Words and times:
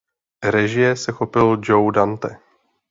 Režie 0.43 0.95
se 0.95 1.11
chopil 1.11 1.59
Joe 1.63 1.91
Dante. 1.91 2.39